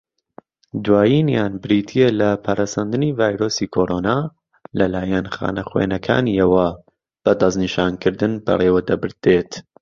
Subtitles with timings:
[0.85, 4.17] دوایینیان بریتییە لە، پەرەسەندنی ڤایرۆسی کۆڕۆنا
[4.79, 6.67] لەلایەن خانەخوێنەکانییەوە
[7.23, 9.51] بە دەستنیشانکردن بەڕێوەدەبردێت.